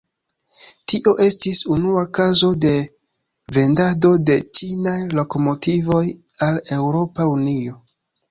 [0.91, 2.71] Tio estis unua kazo de
[3.59, 6.03] vendado de ĉinaj lokomotivoj
[6.47, 7.77] al Eŭropa Unio.